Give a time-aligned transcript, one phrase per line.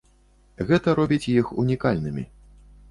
[0.71, 2.29] Гэта робіць іх унікальнымі.